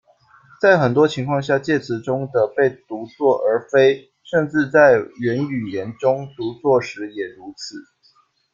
[0.59, 7.75] 在很多情况下借词中的被读作而非，甚至在源语言中读作时也如此。